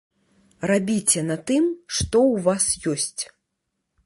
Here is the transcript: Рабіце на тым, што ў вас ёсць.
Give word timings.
Рабіце 0.71 1.19
на 1.29 1.37
тым, 1.51 1.67
што 1.99 2.17
ў 2.31 2.35
вас 2.47 2.65
ёсць. 2.95 3.21